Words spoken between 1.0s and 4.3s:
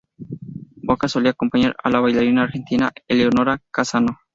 solía acompañar a la bailarina argentina Eleonora Cassano.